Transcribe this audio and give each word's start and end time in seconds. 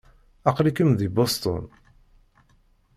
Aql-ikem 0.49 0.91
deg 0.99 1.09
Boston. 1.15 1.65